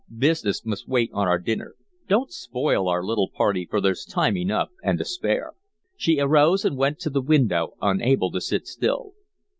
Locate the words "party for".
3.29-3.79